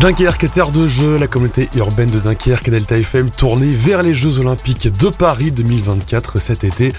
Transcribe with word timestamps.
Dunkerque, 0.00 0.50
terre 0.50 0.70
de 0.70 0.88
jeu, 0.88 1.16
la 1.18 1.28
communauté 1.28 1.70
urbaine 1.76 2.10
de 2.10 2.18
Dunkerque 2.18 2.66
et 2.68 2.70
Delta 2.72 2.98
FM 2.98 3.30
tournée 3.30 3.72
vers 3.72 4.02
les 4.02 4.12
Jeux 4.12 4.40
Olympiques 4.40 4.90
de 4.98 5.08
Paris 5.08 5.52
2024 5.52 6.40
cet 6.40 6.64
été. 6.64 6.92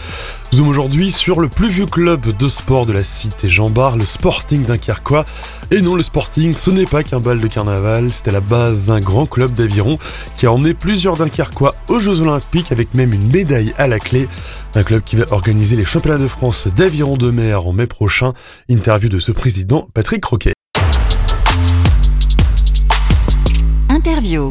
Zoom 0.53 0.69
aujourd'hui 0.69 1.11
sur 1.11 1.41
le 1.41 1.49
plus 1.49 1.67
vieux 1.67 1.85
club 1.85 2.35
de 2.35 2.47
sport 2.47 2.85
de 2.85 2.93
la 2.93 3.03
cité 3.03 3.49
Jean 3.49 3.69
Bar, 3.69 3.97
le 3.97 4.05
Sporting 4.05 4.63
Dunkerquois. 4.63 5.25
Et 5.71 5.81
non, 5.81 5.95
le 5.95 6.01
Sporting, 6.01 6.55
ce 6.55 6.71
n'est 6.71 6.85
pas 6.85 7.03
qu'un 7.03 7.19
bal 7.19 7.39
de 7.39 7.47
carnaval, 7.47 8.11
c'était 8.11 8.31
la 8.31 8.39
base 8.39 8.85
d'un 8.87 9.01
grand 9.01 9.25
club 9.25 9.51
d'aviron 9.53 9.99
qui 10.35 10.45
a 10.45 10.51
emmené 10.51 10.73
plusieurs 10.73 11.17
Dunkerquois 11.17 11.75
aux 11.89 11.99
Jeux 11.99 12.21
Olympiques 12.21 12.71
avec 12.71 12.93
même 12.93 13.13
une 13.13 13.29
médaille 13.29 13.73
à 13.77 13.87
la 13.87 13.99
clé. 13.99 14.27
Un 14.73 14.83
club 14.83 15.03
qui 15.03 15.17
va 15.17 15.25
organiser 15.31 15.75
les 15.75 15.85
championnats 15.85 16.17
de 16.17 16.27
France 16.27 16.69
d'aviron 16.75 17.17
de 17.17 17.29
mer 17.29 17.67
en 17.67 17.73
mai 17.73 17.87
prochain. 17.87 18.33
Interview 18.69 19.09
de 19.09 19.19
ce 19.19 19.33
président, 19.33 19.89
Patrick 19.93 20.23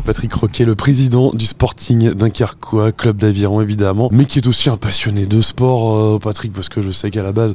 Patrick 0.05 0.33
Roquet, 0.33 0.64
le 0.64 0.77
président 0.77 1.33
du 1.33 1.46
Sporting 1.46 2.12
Dunkerquois, 2.12 2.92
club 2.92 3.16
d'aviron 3.16 3.60
évidemment, 3.60 4.09
mais 4.12 4.24
qui 4.24 4.38
est 4.38 4.46
aussi 4.46 4.69
un 4.69 4.77
passionné 4.77 5.27
de 5.27 5.41
sport, 5.41 5.96
euh, 5.96 6.19
Patrick, 6.20 6.52
parce 6.52 6.69
que 6.69 6.80
je 6.80 6.92
sais 6.92 7.10
qu'à 7.10 7.24
la 7.24 7.32
base, 7.32 7.55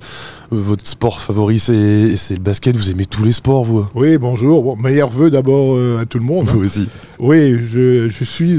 euh, 0.52 0.62
votre 0.62 0.86
sport 0.86 1.22
favori 1.22 1.60
c'est 1.60 1.72
le 1.72 2.40
basket, 2.40 2.76
vous 2.76 2.90
aimez 2.92 3.06
tous 3.06 3.24
les 3.24 3.32
sports, 3.32 3.64
vous? 3.64 3.86
Oui, 3.96 4.18
bonjour, 4.18 4.64
bon, 4.64 4.76
meilleurs 4.76 5.12
vœux 5.12 5.30
d'abord 5.30 5.76
euh, 5.76 6.00
à 6.02 6.06
tout 6.06 6.18
le 6.18 6.26
monde. 6.26 6.48
Vous 6.48 6.60
aussi. 6.60 6.90
Oui, 7.20 7.58
je, 7.68 8.10
suis 8.24 8.58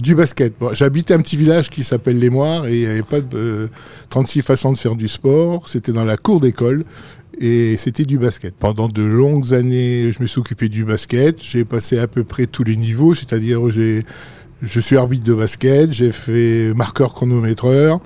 du 0.00 0.14
basket. 0.14 0.54
J'habitais 0.72 1.14
un 1.14 1.20
petit 1.20 1.36
village 1.36 1.70
qui 1.70 1.84
s'appelle 1.84 2.18
Les 2.18 2.30
Moires 2.30 2.66
et 2.66 2.74
il 2.74 2.80
n'y 2.80 2.86
avait 2.86 3.02
pas 3.02 3.20
de 3.20 3.68
36 4.10 4.42
façons 4.42 4.72
de 4.72 4.78
faire 4.78 4.96
du 4.96 5.08
sport, 5.08 5.68
c'était 5.68 5.92
dans 5.92 6.04
la 6.04 6.16
cour 6.16 6.40
d'école 6.40 6.84
et 7.40 7.76
c'était 7.76 8.04
du 8.04 8.18
basket. 8.18 8.54
Pendant 8.54 8.88
de 8.88 9.02
longues 9.02 9.54
années, 9.54 10.12
je 10.12 10.22
me 10.22 10.26
suis 10.26 10.40
occupé 10.40 10.68
du 10.68 10.84
basket. 10.84 11.42
J'ai 11.42 11.64
passé 11.64 11.98
à 11.98 12.06
peu 12.06 12.24
près 12.24 12.46
tous 12.46 12.64
les 12.64 12.76
niveaux, 12.76 13.14
c'est-à-dire 13.14 13.70
j'ai 13.70 14.04
je 14.62 14.80
suis 14.80 14.96
arbitre 14.96 15.24
de 15.24 15.34
basket, 15.34 15.92
j'ai 15.92 16.10
fait 16.10 16.72
marqueur 16.74 17.14
chronométreur. 17.14 18.00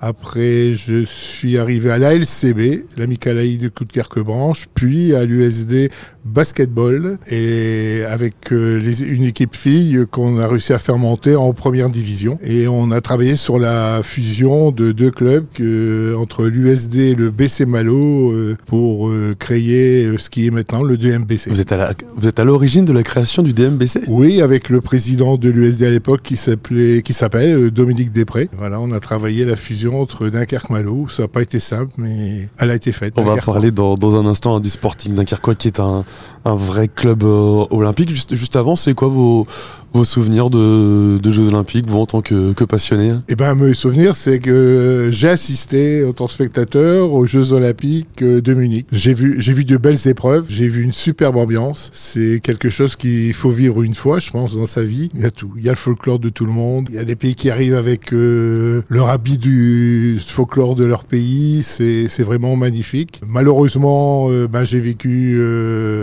Après, 0.00 0.74
je 0.76 1.04
suis 1.04 1.58
arrivé 1.58 1.90
à 1.90 1.98
l'ALCB, 1.98 2.84
l'Amicale 2.96 3.58
de 3.58 3.68
Coup 3.68 3.84
de 3.84 4.22
Branche, 4.22 4.68
puis 4.72 5.12
à 5.14 5.24
l'USD 5.24 5.90
basketball 6.28 7.18
et 7.28 8.02
avec 8.08 8.52
euh, 8.52 8.78
les, 8.78 9.02
une 9.02 9.24
équipe 9.24 9.56
fille 9.56 10.04
qu'on 10.10 10.38
a 10.38 10.46
réussi 10.46 10.72
à 10.72 10.78
faire 10.78 10.98
monter 10.98 11.34
en 11.34 11.52
première 11.52 11.90
division. 11.90 12.38
Et 12.42 12.68
on 12.68 12.90
a 12.90 13.00
travaillé 13.00 13.36
sur 13.36 13.58
la 13.58 14.02
fusion 14.02 14.70
de 14.70 14.92
deux 14.92 15.10
clubs 15.10 15.46
que, 15.54 16.14
entre 16.16 16.44
l'USD 16.44 16.96
et 16.96 17.14
le 17.14 17.30
BC 17.30 17.66
Malo 17.66 18.30
euh, 18.30 18.56
pour 18.66 19.08
euh, 19.08 19.34
créer 19.38 20.18
ce 20.18 20.30
qui 20.30 20.46
est 20.46 20.50
maintenant 20.50 20.82
le 20.82 20.96
DMBC. 20.96 21.50
Vous 21.50 21.60
êtes 21.60 21.72
à 21.72 21.92
vous 22.16 22.28
êtes 22.28 22.38
à 22.38 22.44
l'origine 22.44 22.84
de 22.84 22.92
la 22.92 23.02
création 23.02 23.42
du 23.42 23.52
DMBC 23.52 24.02
Oui, 24.08 24.42
avec 24.42 24.68
le 24.68 24.80
président 24.80 25.36
de 25.36 25.48
l'USD 25.48 25.84
à 25.84 25.90
l'époque 25.90 26.20
qui 26.22 26.36
s'appelait 26.36 27.02
qui 27.02 27.12
s'appelle 27.12 27.70
Dominique 27.70 28.12
Després. 28.12 28.48
Voilà, 28.56 28.80
on 28.80 28.92
a 28.92 29.00
travaillé 29.00 29.44
la 29.44 29.56
fusion 29.56 30.00
entre 30.00 30.28
Dunkerque-Malo. 30.28 31.08
Ça 31.08 31.22
n'a 31.22 31.28
pas 31.28 31.42
été 31.42 31.60
simple, 31.60 31.92
mais 31.98 32.48
elle 32.58 32.70
a 32.70 32.74
été 32.74 32.92
faite. 32.92 33.14
On 33.16 33.22
va 33.22 33.36
parler 33.36 33.70
dans, 33.70 33.96
dans 33.96 34.20
un 34.20 34.26
instant 34.26 34.56
hein, 34.56 34.60
du 34.60 34.68
Sporting 34.68 35.14
Dunkerquois 35.14 35.54
qui 35.54 35.68
est 35.68 35.80
un 35.80 36.04
un 36.44 36.54
vrai 36.54 36.88
club 36.88 37.22
euh, 37.22 37.64
olympique. 37.70 38.10
Juste, 38.10 38.56
avant, 38.56 38.76
c'est 38.76 38.94
quoi 38.94 39.08
vos, 39.08 39.46
vos 39.92 40.04
souvenirs 40.04 40.50
de, 40.50 41.18
de, 41.18 41.30
Jeux 41.30 41.48
Olympiques, 41.48 41.86
vous 41.86 41.98
en 41.98 42.06
tant 42.06 42.22
que, 42.22 42.52
que 42.52 42.64
passionné? 42.64 43.12
Eh 43.28 43.36
ben, 43.36 43.54
mes 43.54 43.74
souvenirs, 43.74 44.16
c'est 44.16 44.38
que 44.38 45.08
j'ai 45.12 45.28
assisté 45.28 46.04
en 46.04 46.12
tant 46.12 46.26
que 46.26 46.32
spectateur 46.32 47.12
aux 47.12 47.26
Jeux 47.26 47.52
Olympiques 47.52 48.22
euh, 48.22 48.40
de 48.40 48.54
Munich. 48.54 48.86
J'ai 48.92 49.14
vu, 49.14 49.38
vu 49.38 49.64
de 49.64 49.76
belles 49.76 50.08
épreuves, 50.08 50.46
j'ai 50.48 50.68
vu 50.68 50.82
une 50.82 50.92
superbe 50.92 51.36
ambiance. 51.36 51.90
C'est 51.92 52.40
quelque 52.42 52.70
chose 52.70 52.96
qu'il 52.96 53.32
faut 53.34 53.50
vivre 53.50 53.82
une 53.82 53.94
fois, 53.94 54.18
je 54.18 54.30
pense, 54.30 54.56
dans 54.56 54.66
sa 54.66 54.84
vie. 54.84 55.10
Il 55.14 55.20
y 55.20 55.26
a 55.26 55.30
tout. 55.30 55.52
Il 55.56 55.64
y 55.64 55.68
a 55.68 55.72
le 55.72 55.76
folklore 55.76 56.18
de 56.18 56.28
tout 56.28 56.46
le 56.46 56.52
monde. 56.52 56.86
Il 56.90 56.96
y 56.96 56.98
a 56.98 57.04
des 57.04 57.16
pays 57.16 57.34
qui 57.34 57.50
arrivent 57.50 57.74
avec 57.74 58.12
euh, 58.12 58.82
leur 58.88 59.08
habit 59.08 59.38
du 59.38 60.20
folklore 60.24 60.74
de 60.74 60.84
leur 60.84 61.04
pays. 61.04 61.62
C'est, 61.62 62.08
c'est 62.08 62.22
vraiment 62.22 62.56
magnifique. 62.56 63.20
Malheureusement, 63.26 64.28
euh, 64.30 64.46
ben, 64.48 64.64
j'ai 64.64 64.80
vécu 64.80 65.36
euh, 65.38 65.97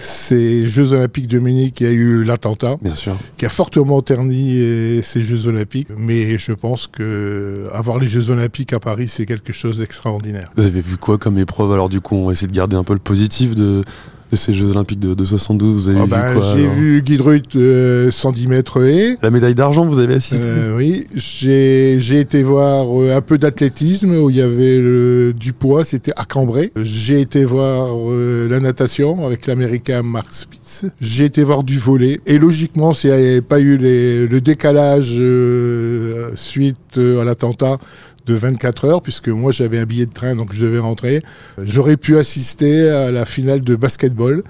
ces 0.00 0.68
Jeux 0.68 0.92
Olympiques 0.92 1.28
de 1.28 1.38
Munich. 1.38 1.80
Il 1.80 1.86
y 1.86 1.90
a 1.90 1.92
eu 1.92 2.24
l'attentat. 2.24 2.76
Qui 3.36 3.46
a 3.46 3.48
fortement 3.48 4.02
terni 4.02 4.60
ces 5.02 5.22
Jeux 5.22 5.46
Olympiques. 5.46 5.88
Mais 5.96 6.38
je 6.38 6.52
pense 6.52 6.86
que 6.86 7.68
avoir 7.72 7.98
les 7.98 8.06
Jeux 8.06 8.30
Olympiques 8.30 8.72
à 8.72 8.80
Paris, 8.80 9.08
c'est 9.08 9.26
quelque 9.26 9.52
chose 9.52 9.78
d'extraordinaire. 9.78 10.50
Vous 10.56 10.66
avez 10.66 10.80
vu 10.80 10.96
quoi 10.96 11.18
comme 11.18 11.38
épreuve 11.38 11.72
Alors 11.72 11.88
du 11.88 12.00
coup, 12.00 12.16
on 12.16 12.26
va 12.26 12.32
essayer 12.32 12.48
de 12.48 12.52
garder 12.52 12.76
un 12.76 12.84
peu 12.84 12.92
le 12.92 12.98
positif 12.98 13.54
de, 13.54 13.82
de 14.30 14.36
ces 14.36 14.54
Jeux 14.54 14.70
Olympiques 14.70 15.00
de, 15.00 15.24
72 15.24 15.82
Vous 15.82 15.88
avez 15.88 16.00
oh 16.00 16.04
vu 16.04 16.10
ben, 16.10 16.34
quoi 16.34 16.56
J'ai 16.56 16.66
vu 16.66 17.02
Guy 17.02 17.16
Drut 17.16 17.56
110 18.10 18.46
mètres 18.46 18.84
et. 18.84 19.16
La 19.22 19.30
médaille 19.30 19.54
d'argent, 19.54 19.86
vous 19.86 19.98
avez 19.98 20.14
assisté 20.14 20.44
euh, 20.44 20.76
Oui, 20.76 21.06
j'ai 21.14 22.20
été 22.20 22.42
voir 22.42 22.86
euh, 22.88 23.16
un 23.16 23.20
peu 23.20 23.38
d'athlétisme 23.38 24.14
où 24.14 24.30
il 24.30 24.36
y 24.36 24.40
avait 24.40 25.32
du 25.32 25.52
poids, 25.52 25.84
c'était 25.84 26.12
à 26.16 26.24
Cambrai. 26.24 26.72
J'ai 26.80 27.20
été 27.20 27.44
voir 27.44 27.88
euh, 27.96 28.48
la 28.48 28.60
natation 28.60 29.26
avec 29.26 29.46
l'américain 29.46 30.02
Mark 30.02 30.28
Spitz. 30.30 30.86
J'ai 31.00 31.24
été 31.24 31.42
voir 31.42 31.62
du 31.62 31.78
volet. 31.78 32.20
Et 32.26 32.38
logiquement, 32.38 32.94
s'il 32.94 33.10
n'y 33.10 33.16
avait 33.16 33.40
pas 33.40 33.60
eu 33.60 33.76
le 33.76 34.40
décalage 34.40 35.20
suite 36.36 36.98
à 36.98 37.24
l'attentat, 37.24 37.78
de 38.28 38.34
24 38.34 38.84
heures, 38.84 39.02
puisque 39.02 39.28
moi 39.28 39.52
j'avais 39.52 39.78
un 39.78 39.84
billet 39.84 40.06
de 40.06 40.12
train, 40.12 40.36
donc 40.36 40.52
je 40.52 40.62
devais 40.62 40.78
rentrer. 40.78 41.22
J'aurais 41.62 41.96
pu 41.96 42.18
assister 42.18 42.88
à 42.88 43.10
la 43.10 43.24
finale 43.24 43.62
de 43.62 43.74
basketball 43.74 44.42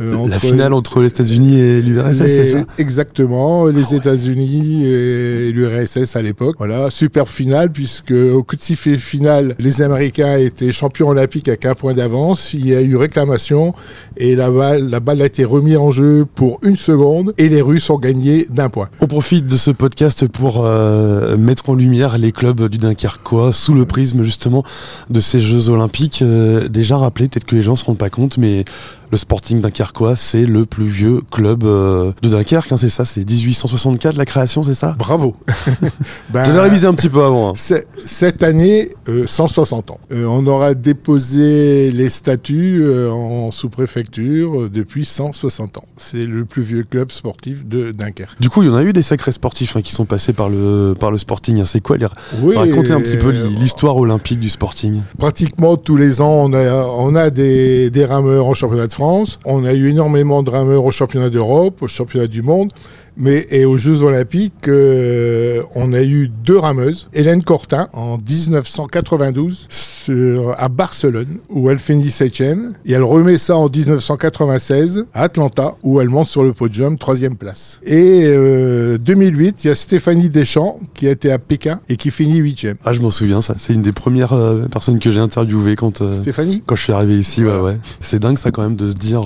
euh, 0.00 0.26
la 0.28 0.40
finale 0.40 0.72
entre 0.72 1.00
les 1.00 1.08
États-Unis 1.08 1.58
et 1.58 1.82
l'URSS, 1.82 2.16
c'est 2.18 2.46
ça 2.46 2.64
Exactement, 2.78 3.66
les 3.66 3.92
ah 3.92 3.96
États-Unis 3.96 4.84
et 4.84 5.52
l'URSS 5.52 6.16
à 6.16 6.22
l'époque. 6.22 6.56
Voilà, 6.58 6.90
super 6.90 7.28
finale 7.28 7.70
puisque 7.70 8.12
au 8.12 8.42
coup 8.42 8.56
de 8.56 8.62
sifflet 8.62 8.96
final, 8.96 9.54
les 9.58 9.82
Américains 9.82 10.36
étaient 10.36 10.72
champions 10.72 11.08
olympiques 11.08 11.48
avec 11.48 11.64
un 11.66 11.74
point 11.74 11.94
d'avance. 11.94 12.54
Il 12.54 12.66
y 12.66 12.74
a 12.74 12.82
eu 12.82 12.96
réclamation 12.96 13.74
et 14.16 14.34
la 14.36 14.50
balle, 14.50 14.88
la 14.88 15.00
balle 15.00 15.22
a 15.22 15.26
été 15.26 15.44
remise 15.44 15.76
en 15.76 15.90
jeu 15.90 16.26
pour 16.34 16.58
une 16.62 16.76
seconde 16.76 17.32
et 17.38 17.48
les 17.48 17.62
Russes 17.62 17.88
ont 17.90 17.98
gagné 17.98 18.46
d'un 18.50 18.68
point. 18.68 18.88
On 19.00 19.06
profite 19.06 19.46
de 19.46 19.56
ce 19.56 19.70
podcast 19.70 20.26
pour 20.26 20.64
euh, 20.64 21.36
mettre 21.36 21.70
en 21.70 21.74
lumière 21.74 22.18
les 22.18 22.32
clubs 22.32 22.68
du 22.68 22.78
Dunkerquois 22.78 23.52
sous 23.52 23.74
le 23.74 23.84
prisme 23.84 24.22
justement 24.22 24.64
de 25.10 25.20
ces 25.20 25.40
Jeux 25.40 25.68
Olympiques. 25.68 26.22
Euh, 26.22 26.68
déjà 26.68 26.96
rappelé, 26.96 27.28
peut-être 27.28 27.44
que 27.44 27.56
les 27.56 27.62
gens 27.62 27.76
se 27.76 27.84
rendent 27.84 27.98
pas 27.98 28.10
compte, 28.10 28.38
mais 28.38 28.64
le 29.14 29.18
Sporting 29.18 29.60
Dunkerquois, 29.60 30.16
c'est 30.16 30.44
le 30.44 30.66
plus 30.66 30.88
vieux 30.88 31.20
club 31.30 31.62
euh, 31.62 32.10
de 32.22 32.28
Dunkerque, 32.28 32.72
hein, 32.72 32.76
c'est 32.76 32.88
ça 32.88 33.04
C'est 33.04 33.24
1864 33.24 34.16
la 34.16 34.24
création, 34.24 34.64
c'est 34.64 34.74
ça? 34.74 34.96
Bravo 34.98 35.36
ben, 36.32 36.46
Je 36.46 36.50
vais 36.50 36.58
réviser 36.58 36.88
un 36.88 36.94
petit 36.94 37.08
peu 37.08 37.22
avant. 37.22 37.50
Hein. 37.50 37.74
Cette 38.02 38.42
année, 38.42 38.90
160 39.24 39.88
euh, 39.88 39.92
ans. 39.92 40.00
Euh, 40.10 40.24
on 40.26 40.44
aura 40.48 40.74
déposé 40.74 41.92
les 41.92 42.10
statuts 42.10 42.84
en 43.08 43.52
sous-préfecture 43.52 44.68
depuis 44.68 45.04
160 45.04 45.78
ans. 45.78 45.84
C'est 45.96 46.26
le 46.26 46.44
plus 46.44 46.62
vieux 46.62 46.82
club 46.82 47.12
sportif 47.12 47.64
de 47.64 47.92
Dunkerque. 47.92 48.40
Du 48.40 48.50
coup, 48.50 48.64
il 48.64 48.68
y 48.68 48.72
en 48.72 48.74
a 48.74 48.82
eu 48.82 48.92
des 48.92 49.02
sacrés 49.02 49.30
sportifs 49.30 49.76
hein, 49.76 49.82
qui 49.82 49.92
sont 49.92 50.06
passés 50.06 50.32
par 50.32 50.48
le, 50.48 50.96
par 50.98 51.12
le 51.12 51.18
Sporting. 51.18 51.64
C'est 51.66 51.80
quoi 51.80 51.98
les... 51.98 52.06
Racontez 52.06 52.90
un 52.90 53.00
petit 53.00 53.16
peu 53.16 53.30
l'histoire 53.30 53.96
olympique 53.96 54.40
du 54.40 54.50
Sporting? 54.50 55.02
Pratiquement 55.18 55.76
tous 55.76 55.96
les 55.96 56.20
ans, 56.20 56.46
on 56.46 56.52
a, 56.52 56.84
on 56.84 57.14
a 57.14 57.30
des, 57.30 57.90
des 57.90 58.04
rameurs 58.04 58.46
en 58.48 58.54
championnat 58.54 58.88
de 58.88 58.92
France 58.92 59.03
on 59.44 59.64
a 59.64 59.72
eu 59.72 59.90
énormément 59.90 60.42
de 60.42 60.50
rameurs 60.50 60.84
au 60.84 60.90
championnat 60.90 61.30
d'Europe, 61.30 61.82
au 61.82 61.88
championnat 61.88 62.26
du 62.26 62.42
monde. 62.42 62.70
Mais 63.16 63.46
et 63.50 63.64
aux 63.64 63.76
Jeux 63.76 64.02
Olympiques, 64.02 64.68
euh, 64.68 65.62
on 65.74 65.92
a 65.92 66.02
eu 66.02 66.28
deux 66.28 66.58
rameuses. 66.58 67.08
Hélène 67.12 67.42
Cortin 67.42 67.88
en 67.92 68.18
1992 68.18 69.66
sur, 70.04 70.54
à 70.58 70.68
Barcelone 70.68 71.38
où 71.48 71.70
elle 71.70 71.78
finit 71.78 72.10
septième 72.10 72.72
et 72.84 72.92
elle 72.92 73.02
remet 73.02 73.38
ça 73.38 73.56
en 73.56 73.68
1996 73.68 75.06
à 75.14 75.22
Atlanta 75.22 75.74
où 75.82 76.00
elle 76.00 76.08
monte 76.08 76.28
sur 76.28 76.42
le 76.42 76.52
podium 76.52 76.98
troisième 76.98 77.36
place. 77.36 77.80
Et 77.84 78.24
euh, 78.24 78.98
2008, 78.98 79.64
il 79.64 79.68
y 79.68 79.70
a 79.70 79.74
Stéphanie 79.74 80.28
Deschamps 80.28 80.80
qui 80.94 81.06
a 81.06 81.10
été 81.10 81.30
à 81.30 81.38
Pékin 81.38 81.80
et 81.88 81.96
qui 81.96 82.10
finit 82.10 82.38
huitième. 82.38 82.76
Ah, 82.84 82.92
je 82.92 83.00
m'en 83.00 83.10
souviens 83.10 83.42
ça. 83.42 83.54
C'est 83.58 83.74
une 83.74 83.82
des 83.82 83.92
premières 83.92 84.32
euh, 84.32 84.66
personnes 84.66 84.98
que 84.98 85.10
j'ai 85.10 85.20
interviewées 85.20 85.76
quand 85.76 86.02
euh, 86.02 86.12
Stéphanie? 86.12 86.62
quand 86.66 86.76
je 86.76 86.82
suis 86.82 86.92
arrivé 86.92 87.18
ici. 87.18 87.44
Ouais, 87.44 87.58
ouais. 87.58 87.78
C'est 88.00 88.18
dingue 88.18 88.38
ça 88.38 88.50
quand 88.50 88.62
même 88.62 88.76
de 88.76 88.90
se 88.90 88.96
dire. 88.96 89.22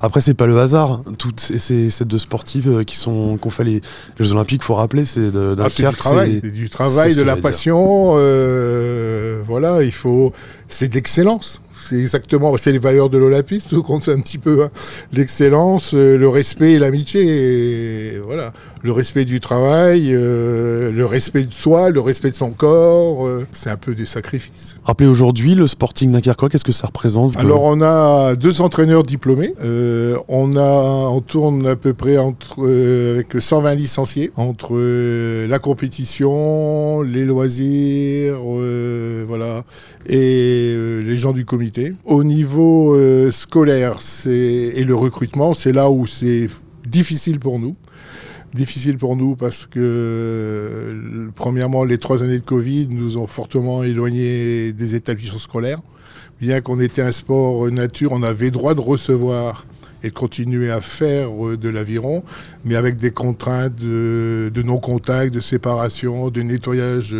Après, 0.00 0.20
c'est 0.20 0.34
pas 0.34 0.46
le 0.46 0.58
hasard. 0.58 1.02
Toutes 1.18 1.40
ces, 1.40 1.90
ces 1.90 2.04
deux 2.04 2.18
sportives 2.18 2.84
qui 2.84 2.96
qu'on 3.04 3.50
fait 3.50 3.64
les, 3.64 3.80
Jeux 4.18 4.32
Olympiques, 4.32 4.62
faut 4.62 4.74
rappeler, 4.74 5.04
c'est 5.04 5.30
de, 5.30 5.56
ah, 5.58 5.68
du 5.68 5.82
travail, 5.96 6.40
du 6.40 6.68
travail, 6.68 7.14
de 7.14 7.22
la 7.22 7.36
passion. 7.36 8.14
Euh, 8.16 9.40
voilà, 9.46 9.82
il 9.82 9.92
faut, 9.92 10.32
c'est 10.68 10.88
de 10.88 10.94
l'excellence. 10.94 11.60
C'est 11.82 11.98
exactement, 11.98 12.56
c'est 12.58 12.70
les 12.70 12.78
valeurs 12.78 13.10
de 13.10 13.18
l'olympisme 13.18 13.82
qu'on 13.82 13.98
fait 13.98 14.12
un 14.12 14.20
petit 14.20 14.38
peu 14.38 14.62
hein. 14.62 14.70
l'excellence, 15.12 15.94
euh, 15.94 16.16
le 16.16 16.28
respect 16.28 16.74
et 16.74 16.78
l'amitié. 16.78 18.20
Voilà, 18.24 18.52
le 18.82 18.92
respect 18.92 19.24
du 19.24 19.40
travail, 19.40 20.10
le 20.10 21.04
respect 21.04 21.44
de 21.44 21.52
soi, 21.52 21.90
le 21.90 22.00
respect 22.00 22.30
de 22.30 22.36
son 22.36 22.50
corps. 22.50 23.28
c'est 23.50 23.70
un 23.70 23.76
peu 23.76 23.94
des 23.94 24.06
sacrifices. 24.06 24.76
Rappelez 24.84 25.08
aujourd'hui 25.08 25.54
le 25.54 25.66
Sporting 25.66 26.12
Dunkerquois, 26.12 26.48
qu'est-ce 26.48 26.64
que 26.64 26.72
ça 26.72 26.86
représente 26.86 27.36
Alors 27.36 27.64
on 27.64 27.80
a 27.80 28.36
deux 28.36 28.60
entraîneurs 28.60 29.02
diplômés. 29.02 29.54
on 30.28 30.56
a, 30.56 31.08
on 31.08 31.20
tourne 31.20 31.66
à 31.66 31.76
peu 31.76 31.94
près 31.94 32.16
entre 32.16 32.60
avec 33.14 33.40
120 33.40 33.74
licenciés 33.74 34.30
entre 34.36 34.76
la 35.46 35.58
compétition, 35.58 37.02
les 37.02 37.24
loisirs, 37.24 38.38
voilà, 39.26 39.64
et 40.06 40.76
les 41.04 41.18
gens 41.18 41.32
du 41.32 41.44
comité. 41.44 41.71
Au 42.04 42.24
niveau 42.24 42.96
scolaire, 43.30 44.00
c'est 44.00 44.30
et 44.30 44.84
le 44.84 44.94
recrutement, 44.94 45.54
c'est 45.54 45.72
là 45.72 45.90
où 45.90 46.06
c'est 46.06 46.48
difficile 46.86 47.38
pour 47.38 47.58
nous. 47.58 47.76
Difficile 48.54 48.98
pour 48.98 49.16
nous 49.16 49.34
parce 49.34 49.66
que, 49.66 51.30
premièrement, 51.34 51.84
les 51.84 51.96
trois 51.96 52.22
années 52.22 52.38
de 52.38 52.44
Covid 52.44 52.88
nous 52.90 53.16
ont 53.16 53.26
fortement 53.26 53.82
éloignés 53.82 54.72
des 54.74 54.94
établissements 54.94 55.38
scolaires. 55.38 55.80
Bien 56.40 56.60
qu'on 56.60 56.78
était 56.80 57.02
un 57.02 57.12
sport 57.12 57.70
nature, 57.70 58.12
on 58.12 58.22
avait 58.22 58.50
droit 58.50 58.74
de 58.74 58.80
recevoir 58.80 59.64
et 60.02 60.08
de 60.08 60.14
continuer 60.14 60.70
à 60.70 60.80
faire 60.80 61.30
de 61.56 61.68
l'aviron, 61.68 62.24
mais 62.64 62.74
avec 62.74 62.96
des 62.96 63.10
contraintes 63.10 63.76
de, 63.76 64.62
non-contact, 64.64 65.32
de 65.32 65.40
séparation, 65.40 66.30
de 66.30 66.42
nettoyage 66.42 67.14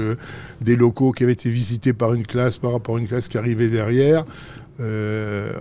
des 0.61 0.77
locaux 0.77 1.13
qui 1.13 1.25
avaient 1.25 1.33
été 1.33 1.51
visités 1.51 1.93
par 1.93 2.15
une 2.15 2.27
classe 2.27 2.59
par 2.59 2.73
rapport 2.73 2.97
à 2.97 3.01
une 3.01 3.09
classe 3.09 3.29
qui 3.29 3.39
arrivait 3.39 3.69
derrière. 3.69 4.25
Euh, 4.81 5.53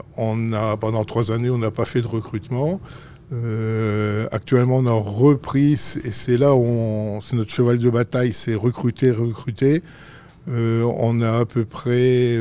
pendant 0.80 1.06
trois 1.06 1.32
années, 1.32 1.50
on 1.50 1.58
n'a 1.58 1.72
pas 1.72 1.86
fait 1.86 2.02
de 2.02 2.08
recrutement. 2.08 2.80
Euh, 3.34 4.28
actuellement, 4.32 4.78
on 4.78 4.86
a 4.86 4.92
repris, 4.92 5.74
et 5.74 6.12
c'est 6.12 6.38
là 6.38 6.56
où 6.56 7.20
c'est 7.22 7.36
notre 7.36 7.52
cheval 7.54 7.80
de 7.80 7.90
bataille, 7.90 8.34
c'est 8.34 8.56
recruter, 8.56 9.12
recruter. 9.12 9.84
Euh, 10.50 10.84
on 10.98 11.22
a 11.22 11.40
à 11.40 11.46
peu 11.46 11.66
près 11.66 12.38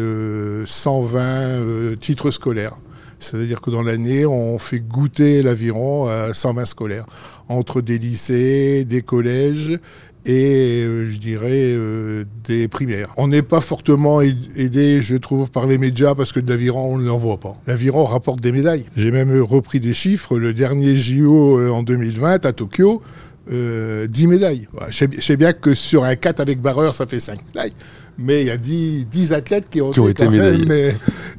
120 0.66 1.98
titres 1.98 2.30
scolaires. 2.30 2.78
C'est-à-dire 3.20 3.60
que 3.60 3.70
dans 3.70 3.82
l'année, 3.82 4.26
on 4.26 4.58
fait 4.58 4.80
goûter 4.80 5.42
l'aviron 5.42 6.06
à 6.06 6.34
120 6.34 6.64
scolaires, 6.64 7.06
entre 7.48 7.80
des 7.80 7.98
lycées, 7.98 8.84
des 8.84 9.02
collèges 9.02 9.78
et 10.26 10.84
euh, 10.84 11.10
je 11.10 11.18
dirais 11.18 11.48
euh, 11.52 12.24
des 12.44 12.68
primaires. 12.68 13.08
On 13.16 13.28
n'est 13.28 13.42
pas 13.42 13.60
fortement 13.60 14.20
aidé, 14.20 15.00
je 15.00 15.16
trouve, 15.16 15.50
par 15.50 15.66
les 15.66 15.78
médias 15.78 16.14
parce 16.14 16.32
que 16.32 16.40
de 16.40 16.48
l'aviron, 16.48 16.94
on 16.94 16.98
ne 16.98 17.06
l'en 17.06 17.16
voit 17.16 17.38
pas. 17.38 17.56
L'aviron 17.66 18.04
rapporte 18.04 18.40
des 18.40 18.52
médailles. 18.52 18.84
J'ai 18.96 19.10
même 19.10 19.40
repris 19.40 19.80
des 19.80 19.94
chiffres. 19.94 20.38
Le 20.38 20.52
dernier 20.52 20.96
JO 20.98 21.58
euh, 21.58 21.70
en 21.70 21.82
2020 21.82 22.44
à 22.44 22.52
Tokyo, 22.52 23.02
10 23.50 24.26
médailles. 24.28 24.68
je, 24.90 25.06
sais, 25.20 25.36
bien 25.36 25.52
que 25.52 25.74
sur 25.74 26.04
un 26.04 26.14
4 26.14 26.38
avec 26.38 26.60
barreur, 26.60 26.94
ça 26.94 27.06
fait 27.06 27.18
5 27.18 27.40
médailles. 27.48 27.74
Mais 28.16 28.42
il 28.42 28.46
y 28.46 28.50
a 28.50 28.56
10, 28.56 29.06
10 29.06 29.32
athlètes 29.32 29.70
qui 29.70 29.80
ont, 29.80 29.90
été, 29.90 30.28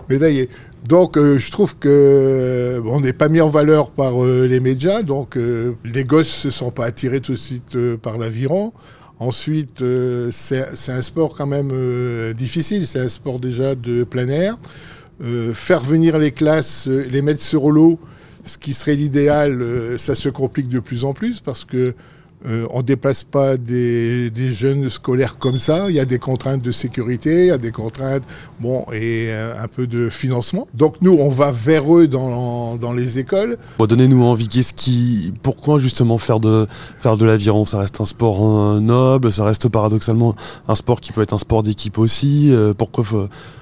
médaillés. 0.10 0.50
Donc 0.88 1.16
euh, 1.16 1.38
je 1.38 1.52
trouve 1.52 1.78
que 1.78 1.88
euh, 1.90 2.82
on 2.86 3.02
n'est 3.02 3.14
pas 3.14 3.30
mis 3.30 3.40
en 3.40 3.50
valeur 3.50 3.92
par 3.92 4.24
euh, 4.24 4.48
les 4.48 4.60
médias, 4.60 5.04
donc 5.04 5.38
les 5.84 6.04
gosses 6.04 6.30
se 6.30 6.50
sont 6.50 6.72
pas 6.72 6.86
attirés 6.86 7.22
tout 7.22 7.34
de 7.34 7.38
suite 7.38 7.78
par 8.02 8.18
l'aviron. 8.18 8.74
Ensuite, 9.20 9.84
c'est 10.32 10.92
un 10.92 11.02
sport 11.02 11.36
quand 11.36 11.46
même 11.46 11.72
difficile, 12.34 12.88
c'est 12.88 13.00
un 13.00 13.08
sport 13.08 13.40
déjà 13.40 13.76
de 13.76 14.04
plein 14.04 14.28
air. 14.28 14.58
faire 15.54 15.82
venir 15.82 16.18
les 16.18 16.32
classes, 16.32 16.88
les 16.88 17.22
mettre 17.22 17.42
sur 17.42 17.70
l'eau, 17.70 18.00
ce 18.44 18.58
qui 18.58 18.74
serait 18.74 18.96
l'idéal, 18.96 19.64
ça 20.00 20.16
se 20.16 20.28
complique 20.28 20.70
de 20.70 20.80
plus 20.80 21.06
en 21.06 21.14
plus 21.14 21.40
parce 21.40 21.66
que 21.66 21.94
euh, 22.46 22.66
on 22.72 22.78
ne 22.78 22.84
déplace 22.84 23.24
pas 23.24 23.58
des, 23.58 24.32
jeunes 24.52 24.90
scolaires 24.90 25.38
comme 25.38 25.60
ça. 25.60 25.90
Il 25.90 25.96
y 25.96 26.00
a 26.00 26.06
des 26.06 26.20
contraintes 26.20 26.62
de 26.62 26.72
sécurité, 26.72 27.44
il 27.44 27.48
y 27.48 27.52
a 27.52 27.58
des 27.58 27.72
contraintes, 27.72 28.24
bon, 28.60 28.86
et 28.92 29.28
euh, 29.30 29.54
un 29.62 29.68
peu 29.68 29.88
de 29.88 30.10
financement. 30.10 30.68
Donc 30.74 30.96
nous, 31.02 31.14
on 31.14 31.30
va 31.30 31.52
vers 31.52 31.96
eux 31.96 32.08
dans, 32.08 32.78
les 32.96 33.20
écoles. 33.20 33.58
Donnez-nous 33.80 34.24
envie. 34.24 34.48
Qu'est-ce 34.48 34.74
qui, 34.74 35.34
pourquoi 35.44 35.80
justement 35.80 36.18
faire 36.18 36.40
de 36.40 36.68
l'aviron? 37.22 37.66
Ça 37.66 37.80
reste 37.80 38.02
un 38.02 38.06
sport 38.06 38.40
euh, 38.42 38.80
noble, 38.80 39.32
ça 39.32 39.46
reste 39.46 39.70
paradoxalement 39.70 40.36
un 40.68 40.76
sport 40.76 41.00
qui 41.00 41.12
peut 41.12 41.22
être 41.22 41.34
un 41.34 41.40
sport 41.40 41.64
d'équipe 41.64 41.98
aussi. 41.98 42.52
pourquoi 42.78 43.04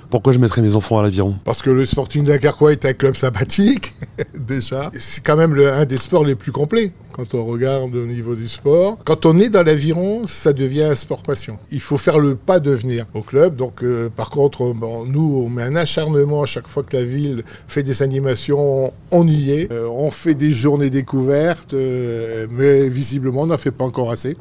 pourquoi 0.10 0.34
je 0.34 0.40
mettrais 0.40 0.62
mes 0.62 0.76
enfants 0.76 0.98
à 0.98 1.04
l'aviron 1.04 1.36
Parce 1.46 1.62
que 1.62 1.70
le 1.70 1.86
Sporting 1.86 2.24
Dunkerquois 2.24 2.72
est 2.72 2.86
un 2.86 2.94
club 2.94 3.16
sympathique, 3.16 3.94
déjà. 4.36 4.90
C'est 4.94 5.24
quand 5.24 5.38
même 5.38 5.58
un 5.60 5.86
des 5.86 5.98
sports 5.98 6.26
les 6.26 6.36
plus 6.36 6.52
complets 6.52 6.92
quand 7.12 7.34
on 7.36 7.46
regarde 7.46 7.96
au 7.96 8.06
niveau 8.06 8.36
du 8.36 8.48
sport. 8.48 8.98
Quand 9.04 9.26
on 9.26 9.38
est 9.38 9.50
dans 9.50 9.64
l'aviron, 9.64 10.26
ça 10.26 10.54
devient 10.54 10.84
un 10.84 10.96
sport 10.96 11.22
passion. 11.22 11.60
Il 11.72 11.82
faut 11.82 11.98
faire 11.98 12.18
le 12.18 12.36
pas 12.36 12.60
de 12.60 12.72
venir 12.72 13.06
au 13.14 13.22
club. 13.22 13.56
Donc, 13.56 13.84
euh, 13.84 14.10
par 14.10 14.30
contre, 14.30 14.74
nous, 15.06 15.44
on 15.46 15.50
met 15.50 15.64
un 15.64 15.76
acharnement 15.76 16.44
à 16.44 16.46
chaque 16.46 16.68
fois 16.68 16.84
que 16.84 16.96
la 16.96 17.04
ville 17.04 17.44
fait 17.68 17.84
des 17.84 18.02
animations, 18.04 18.94
on 19.12 19.28
y 19.28 19.52
est. 19.52 19.72
Euh, 19.72 19.88
on 19.90 20.12
fait 20.12 20.34
des 20.36 20.52
journées 20.52 20.90
découvertes, 20.90 21.74
euh, 21.74 22.48
mais 22.50 22.90
visiblement, 22.90 23.42
on 23.42 23.48
n'en 23.48 23.58
fait 23.58 23.72
pas 23.72 23.86
encore 23.86 24.12
assez 24.12 24.38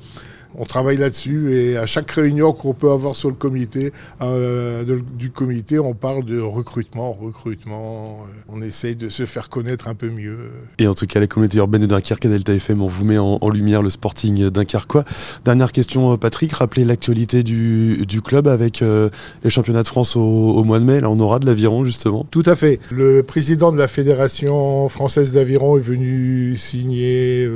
on 0.54 0.64
travaille 0.64 0.96
là-dessus 0.96 1.54
et 1.54 1.76
à 1.76 1.86
chaque 1.86 2.10
réunion 2.10 2.52
qu'on 2.52 2.74
peut 2.74 2.90
avoir 2.90 3.16
sur 3.16 3.28
le 3.28 3.34
comité, 3.34 3.92
euh, 4.22 4.84
du 5.16 5.30
comité, 5.30 5.78
on 5.78 5.94
parle 5.94 6.24
de 6.24 6.40
recrutement, 6.40 7.12
recrutement. 7.12 8.20
Euh, 8.22 8.32
on 8.48 8.62
essaye 8.62 8.96
de 8.96 9.08
se 9.08 9.26
faire 9.26 9.48
connaître 9.48 9.88
un 9.88 9.94
peu 9.94 10.08
mieux. 10.08 10.38
Et 10.78 10.86
en 10.86 10.94
tout 10.94 11.06
cas, 11.06 11.20
la 11.20 11.26
communauté 11.26 11.58
urbaine 11.58 11.82
de 11.82 11.86
Dunkerque 11.86 12.24
et 12.24 12.28
Delta 12.28 12.54
FM, 12.54 12.80
on 12.80 12.86
vous 12.86 13.04
met 13.04 13.18
en, 13.18 13.38
lumière 13.50 13.82
le 13.82 13.90
Sporting 13.90 14.50
Dunkerquois. 14.50 15.04
Dernière 15.44 15.72
question, 15.72 16.12
euh, 16.12 16.16
Patrick, 16.16 16.52
rappelez 16.52 16.84
l'actualité 16.84 17.42
du, 17.42 18.06
club 18.24 18.48
avec 18.48 18.80
les 18.80 19.50
championnats 19.50 19.84
de 19.84 19.88
France 19.88 20.16
au, 20.16 20.64
mois 20.64 20.80
de 20.80 20.84
mai. 20.84 21.00
Là, 21.00 21.08
on 21.08 21.20
aura 21.20 21.38
de 21.38 21.46
l'aviron 21.46 21.84
justement. 21.84 22.26
Tout 22.30 22.42
à 22.46 22.56
fait. 22.56 22.80
Le 22.90 23.22
président 23.22 23.70
de 23.70 23.78
la 23.78 23.86
Fédération 23.86 24.88
française 24.88 25.32
d'aviron 25.32 25.78
est 25.78 25.82
venu 25.82 26.56
signer 26.56 27.48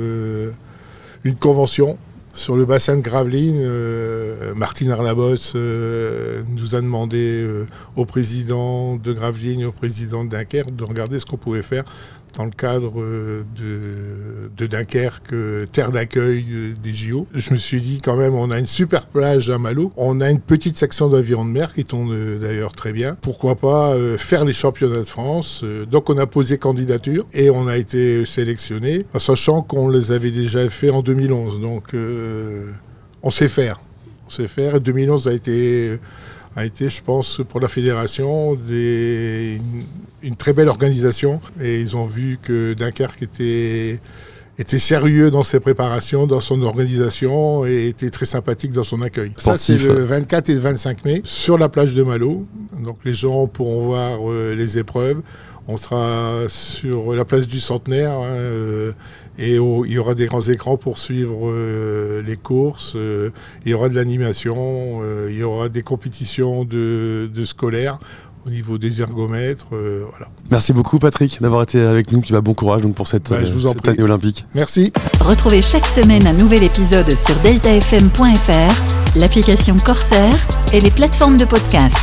une 1.23 1.35
convention 1.35 1.97
sur 2.33 2.57
le 2.57 2.65
bassin 2.65 2.97
de 2.97 3.01
Gravelines, 3.01 3.61
euh, 3.61 4.55
Martine 4.55 4.89
Arlabos 4.89 5.55
euh, 5.55 6.41
nous 6.49 6.73
a 6.73 6.81
demandé 6.81 7.43
euh, 7.43 7.67
au 7.95 8.05
président 8.05 8.95
de 8.95 9.13
Gravelines 9.13 9.65
au 9.65 9.71
président 9.71 10.25
de 10.25 10.29
de 10.71 10.83
regarder 10.83 11.19
ce 11.19 11.25
qu'on 11.25 11.37
pouvait 11.37 11.61
faire 11.61 11.85
dans 12.35 12.45
le 12.45 12.51
cadre 12.51 12.93
euh, 12.99 13.43
de, 13.55 14.67
Dunkerque, 14.67 15.33
euh, 15.33 15.65
terre 15.65 15.91
d'accueil 15.91 16.45
euh, 16.51 16.73
des 16.81 16.93
JO. 16.93 17.27
Je 17.33 17.53
me 17.53 17.57
suis 17.57 17.81
dit 17.81 17.99
quand 18.03 18.15
même, 18.15 18.33
on 18.33 18.49
a 18.51 18.59
une 18.59 18.65
super 18.65 19.05
plage 19.05 19.49
à 19.49 19.57
Malo, 19.57 19.91
on 19.95 20.21
a 20.21 20.29
une 20.29 20.39
petite 20.39 20.77
section 20.77 21.09
d'aviron 21.09 21.45
de 21.45 21.51
mer 21.51 21.73
qui 21.73 21.85
tourne 21.85 22.39
d'ailleurs 22.39 22.73
très 22.73 22.91
bien. 22.91 23.15
Pourquoi 23.21 23.55
pas 23.55 23.95
faire 24.17 24.45
les 24.45 24.53
championnats 24.53 24.99
de 24.99 25.03
France 25.03 25.63
Donc 25.89 26.09
on 26.09 26.17
a 26.17 26.25
posé 26.25 26.57
candidature 26.57 27.25
et 27.33 27.49
on 27.49 27.67
a 27.67 27.77
été 27.77 28.25
sélectionné, 28.25 29.05
sachant 29.17 29.61
qu'on 29.61 29.89
les 29.89 30.11
avait 30.11 30.31
déjà 30.31 30.69
fait 30.69 30.89
en 30.89 31.01
2011. 31.01 31.61
Donc 31.61 31.95
on 33.21 33.31
sait 33.31 33.47
faire. 33.47 33.79
On 34.27 34.29
sait 34.29 34.47
faire. 34.47 34.79
2011 34.79 35.27
a 35.27 35.33
été 35.33 35.99
a 36.55 36.65
été, 36.65 36.89
je 36.89 37.01
pense, 37.01 37.41
pour 37.47 37.59
la 37.59 37.67
fédération, 37.67 38.55
des, 38.55 39.59
une, 40.21 40.35
très 40.35 40.53
belle 40.53 40.69
organisation. 40.69 41.41
Et 41.61 41.81
ils 41.81 41.95
ont 41.95 42.05
vu 42.05 42.39
que 42.41 42.73
Dunkerque 42.73 43.23
était, 43.23 43.99
était 44.57 44.79
sérieux 44.79 45.31
dans 45.31 45.43
ses 45.43 45.59
préparations, 45.59 46.27
dans 46.27 46.39
son 46.39 46.61
organisation 46.61 47.65
et 47.65 47.87
était 47.87 48.09
très 48.09 48.25
sympathique 48.25 48.71
dans 48.71 48.83
son 48.83 49.01
accueil. 49.01 49.33
Ça, 49.37 49.57
c'est 49.57 49.77
le 49.77 50.05
24 50.05 50.49
et 50.49 50.53
le 50.53 50.59
25 50.59 51.05
mai 51.05 51.21
sur 51.23 51.57
la 51.57 51.69
plage 51.69 51.93
de 51.93 52.03
Malo. 52.03 52.45
Donc 52.83 52.97
les 53.03 53.15
gens 53.15 53.47
pourront 53.47 53.81
voir 53.81 54.19
euh, 54.29 54.53
les 54.53 54.77
épreuves. 54.77 55.21
On 55.67 55.77
sera 55.77 56.49
sur 56.49 57.15
la 57.15 57.23
place 57.23 57.47
du 57.47 57.61
centenaire 57.61 58.11
hein, 58.11 58.33
euh, 58.33 58.91
et 59.37 59.55
il 59.55 59.91
y 59.91 59.97
aura 59.97 60.13
des 60.13 60.25
grands 60.25 60.41
écrans 60.41 60.75
pour 60.75 60.99
suivre 60.99 61.49
euh, 61.49 62.21
les 62.21 62.35
courses. 62.35 62.93
Euh, 62.97 63.29
il 63.65 63.71
y 63.71 63.73
aura 63.73 63.87
de 63.87 63.95
l'animation, 63.95 65.01
il 65.29 65.35
y 65.35 65.43
aura 65.43 65.69
des 65.69 65.81
compétitions 65.81 66.65
de, 66.65 67.29
scolaires 67.45 67.99
au 68.45 68.49
niveau 68.49 68.77
des 68.77 69.01
ergomètres. 69.01 69.67
voilà. 69.69 70.27
Merci 70.51 70.73
beaucoup 70.73 70.99
Patrick 70.99 71.41
d'avoir 71.41 71.63
été 71.63 71.81
avec 71.81 72.11
nous. 72.11 72.21
Puis 72.21 72.33
bah, 72.33 72.41
bon 72.41 72.53
courage 72.53 72.81
donc, 72.81 72.95
pour 72.95 73.07
cette, 73.07 73.29
bah, 73.29 73.37
année 73.87 74.03
olympique. 74.03 74.45
Merci. 74.55 74.91
Retrouvez 75.21 75.61
chaque 75.61 75.85
semaine 75.85 76.27
un 76.27 76.33
nouvel 76.33 76.63
épisode 76.63 77.15
sur 77.15 77.35
deltafm.fr, 77.37 79.15
l'application 79.15 79.77
Corsair 79.77 80.35
et 80.73 80.81
les 80.81 80.91
plateformes 80.91 81.37
de 81.37 81.45
podcast. 81.45 81.97